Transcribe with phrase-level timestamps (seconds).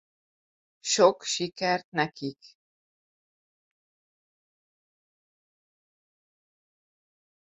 [0.81, 2.41] Sok sikert nekik!